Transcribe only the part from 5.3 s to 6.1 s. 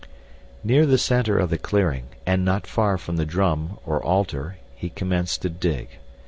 to dig.